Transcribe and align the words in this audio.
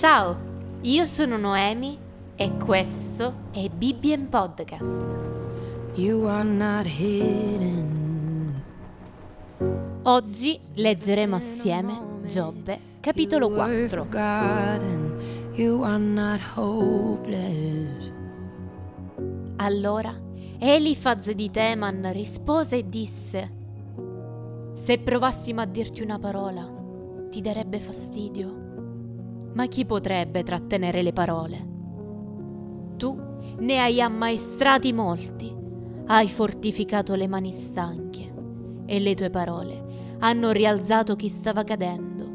Ciao, 0.00 0.34
io 0.80 1.04
sono 1.04 1.36
Noemi 1.36 1.98
e 2.34 2.56
questo 2.56 3.34
è 3.50 3.68
Bibbien 3.68 4.30
Podcast. 4.30 5.04
Oggi 10.04 10.58
leggeremo 10.76 11.36
assieme 11.36 12.00
Giobbe, 12.24 12.78
capitolo 13.00 13.48
You 13.48 13.56
were 13.58 13.88
4. 13.88 14.02
forgotten. 14.02 15.50
You 15.52 15.82
are 15.82 15.98
not 15.98 16.40
hopeless. 16.54 18.10
Allora 19.56 20.18
Elifaz 20.58 21.30
di 21.32 21.50
Teman 21.50 22.10
rispose 22.14 22.76
e 22.78 22.86
disse: 22.86 23.52
Se 24.72 24.98
provassimo 24.98 25.60
a 25.60 25.66
dirti 25.66 26.00
una 26.00 26.18
parola, 26.18 26.66
ti 27.28 27.42
darebbe 27.42 27.78
fastidio. 27.80 28.60
Ma 29.54 29.66
chi 29.66 29.84
potrebbe 29.84 30.42
trattenere 30.42 31.02
le 31.02 31.12
parole? 31.12 31.68
Tu 32.96 33.18
ne 33.58 33.78
hai 33.78 34.00
ammaestrati 34.00 34.92
molti, 34.92 35.54
hai 36.06 36.28
fortificato 36.28 37.14
le 37.14 37.28
mani 37.28 37.52
stanche 37.52 38.32
e 38.86 38.98
le 39.00 39.14
tue 39.14 39.30
parole 39.30 39.80
hanno 40.20 40.50
rialzato 40.50 41.16
chi 41.16 41.28
stava 41.28 41.64
cadendo. 41.64 42.28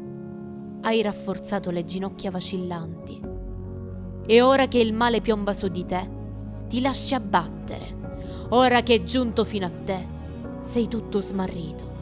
Hai 0.82 1.02
rafforzato 1.02 1.70
le 1.70 1.84
ginocchia 1.84 2.30
vacillanti. 2.30 3.20
E 4.26 4.40
ora 4.40 4.66
che 4.66 4.78
il 4.78 4.92
male 4.92 5.20
piomba 5.20 5.52
su 5.52 5.68
di 5.68 5.84
te, 5.84 6.10
ti 6.68 6.80
lasci 6.80 7.14
abbattere. 7.14 7.94
Ora 8.50 8.82
che 8.82 8.94
è 8.94 9.02
giunto 9.02 9.44
fino 9.44 9.66
a 9.66 9.70
te, 9.70 10.06
sei 10.58 10.88
tutto 10.88 11.20
smarrito. 11.20 11.94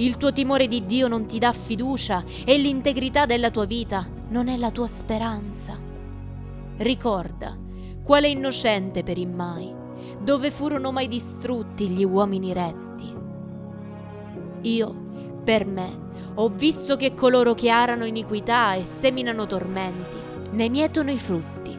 Il 0.00 0.16
tuo 0.16 0.32
timore 0.32 0.68
di 0.68 0.86
Dio 0.86 1.08
non 1.08 1.26
ti 1.26 1.40
dà 1.40 1.52
fiducia 1.52 2.22
e 2.44 2.56
l'integrità 2.56 3.26
della 3.26 3.50
tua 3.50 3.64
vita 3.64 4.06
non 4.28 4.46
è 4.46 4.56
la 4.56 4.70
tua 4.70 4.86
speranza. 4.86 5.76
Ricorda, 6.76 7.58
quale 8.04 8.28
innocente 8.28 9.02
per 9.02 9.18
mai, 9.26 9.74
dove 10.22 10.52
furono 10.52 10.92
mai 10.92 11.08
distrutti 11.08 11.88
gli 11.88 12.04
uomini 12.04 12.52
retti. 12.52 13.12
Io, 14.62 14.94
per 15.42 15.66
me, 15.66 16.06
ho 16.34 16.48
visto 16.48 16.94
che 16.94 17.14
coloro 17.14 17.54
che 17.54 17.68
arano 17.68 18.04
iniquità 18.04 18.74
e 18.74 18.84
seminano 18.84 19.46
tormenti 19.46 20.16
ne 20.52 20.68
mietono 20.68 21.10
i 21.10 21.18
frutti. 21.18 21.76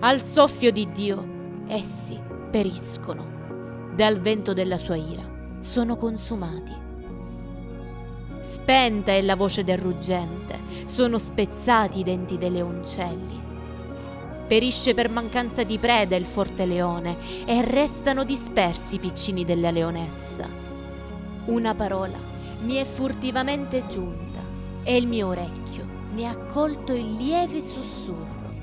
Al 0.00 0.22
soffio 0.22 0.72
di 0.72 0.90
Dio 0.90 1.62
essi 1.66 2.18
periscono, 2.50 3.90
dal 3.94 4.18
vento 4.18 4.54
della 4.54 4.78
sua 4.78 4.96
ira 4.96 5.56
sono 5.58 5.96
consumati. 5.96 6.90
Spenta 8.42 9.12
è 9.12 9.22
la 9.22 9.36
voce 9.36 9.62
del 9.62 9.78
ruggente, 9.78 10.58
sono 10.86 11.16
spezzati 11.16 12.00
i 12.00 12.02
denti 12.02 12.38
dei 12.38 12.50
leoncelli. 12.50 13.40
Perisce 14.48 14.94
per 14.94 15.08
mancanza 15.08 15.62
di 15.62 15.78
preda 15.78 16.16
il 16.16 16.26
forte 16.26 16.66
leone 16.66 17.16
e 17.46 17.62
restano 17.62 18.24
dispersi 18.24 18.96
i 18.96 18.98
piccini 18.98 19.44
della 19.44 19.70
leonessa. 19.70 20.48
Una 21.44 21.72
parola 21.76 22.18
mi 22.62 22.74
è 22.74 22.84
furtivamente 22.84 23.86
giunta 23.86 24.40
e 24.82 24.96
il 24.96 25.06
mio 25.06 25.28
orecchio 25.28 25.86
ne 26.12 26.26
ha 26.26 26.36
colto 26.36 26.92
il 26.92 27.14
lieve 27.14 27.62
sussurro. 27.62 28.54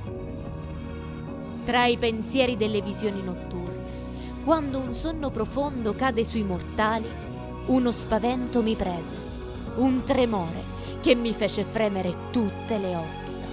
Tra 1.64 1.86
i 1.86 1.97
pensieri 1.97 2.58
delle 2.58 2.81
visioni 2.81 3.23
notturne, 3.23 4.43
quando 4.43 4.80
un 4.80 4.93
sonno 4.93 5.31
profondo 5.31 5.95
cade 5.95 6.25
sui 6.25 6.43
mortali, 6.43 7.09
uno 7.67 7.91
spavento 7.93 8.61
mi 8.61 8.75
prese, 8.75 9.28
un 9.80 10.03
tremore 10.03 10.77
che 10.99 11.16
mi 11.16 11.33
fece 11.33 11.63
fremere 11.63 12.13
tutte 12.31 12.77
le 12.77 12.95
ossa. 12.95 13.45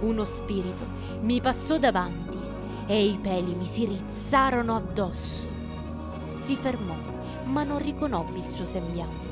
Uno 0.00 0.24
spirito 0.24 0.84
mi 1.20 1.40
passò 1.42 1.76
davanti 1.76 2.38
e 2.86 3.04
i 3.04 3.18
peli 3.18 3.54
mi 3.54 3.64
si 3.64 3.84
rizzarono 3.84 4.74
addosso. 4.74 5.46
Si 6.32 6.56
fermò, 6.56 6.96
ma 7.44 7.64
non 7.64 7.78
riconobbi 7.78 8.38
il 8.38 8.46
suo 8.46 8.64
sembiante. 8.64 9.28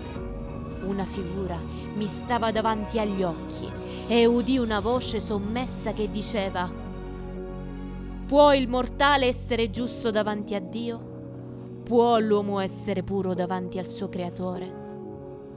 Una 0.82 1.04
figura 1.04 1.58
mi 1.94 2.06
stava 2.06 2.52
davanti 2.52 2.98
agli 2.98 3.22
occhi 3.22 3.70
e 4.06 4.26
udì 4.26 4.58
una 4.58 4.80
voce 4.80 5.20
sommessa 5.20 5.92
che 5.92 6.10
diceva 6.10 6.70
Può 8.26 8.52
il 8.52 8.68
mortale 8.68 9.24
essere 9.24 9.70
giusto 9.70 10.10
davanti 10.10 10.54
a 10.54 10.60
Dio? 10.60 11.80
Può 11.82 12.18
l'uomo 12.18 12.60
essere 12.60 13.02
puro 13.02 13.32
davanti 13.32 13.78
al 13.78 13.86
suo 13.86 14.10
creatore? 14.10 14.77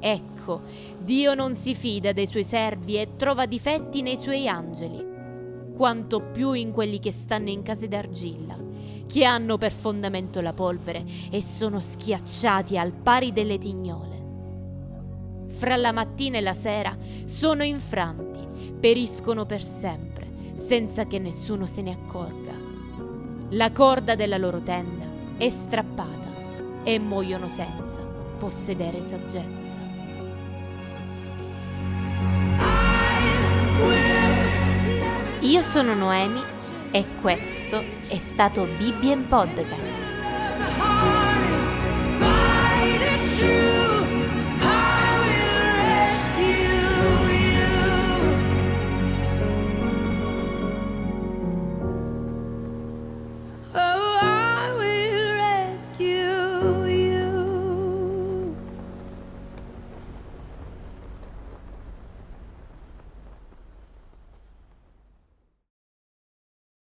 Ecco, 0.03 0.61
Dio 0.97 1.35
non 1.35 1.53
si 1.53 1.75
fida 1.75 2.11
dei 2.11 2.25
suoi 2.25 2.43
servi 2.43 2.99
e 2.99 3.09
trova 3.15 3.45
difetti 3.45 4.01
nei 4.01 4.17
suoi 4.17 4.47
angeli, 4.47 5.05
quanto 5.77 6.21
più 6.21 6.53
in 6.53 6.71
quelli 6.71 6.99
che 6.99 7.11
stanno 7.11 7.49
in 7.49 7.61
case 7.61 7.87
d'argilla, 7.87 8.57
che 9.05 9.23
hanno 9.23 9.59
per 9.59 9.71
fondamento 9.71 10.41
la 10.41 10.53
polvere 10.53 11.03
e 11.29 11.43
sono 11.43 11.79
schiacciati 11.79 12.79
al 12.79 12.93
pari 12.93 13.31
delle 13.31 13.59
tignole. 13.59 14.09
Fra 15.47 15.75
la 15.75 15.91
mattina 15.91 16.39
e 16.39 16.41
la 16.41 16.55
sera 16.55 16.97
sono 17.25 17.61
infranti, 17.61 18.39
periscono 18.79 19.45
per 19.45 19.61
sempre, 19.61 20.31
senza 20.53 21.05
che 21.05 21.19
nessuno 21.19 21.67
se 21.67 21.83
ne 21.83 21.91
accorga. 21.91 22.57
La 23.49 23.71
corda 23.71 24.15
della 24.15 24.37
loro 24.37 24.63
tenda 24.63 25.05
è 25.37 25.49
strappata 25.49 26.29
e 26.83 26.97
muoiono 26.97 27.47
senza 27.47 28.01
possedere 28.39 29.03
saggezza. 29.03 29.90
Io 35.43 35.63
sono 35.63 35.95
Noemi 35.95 36.39
e 36.91 37.15
questo 37.19 37.83
è 38.07 38.17
stato 38.17 38.67
Bibbien 38.77 39.27
Podcast. 39.27 40.10